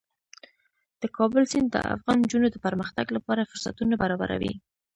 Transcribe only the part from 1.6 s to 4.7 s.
د افغان نجونو د پرمختګ لپاره فرصتونه برابروي.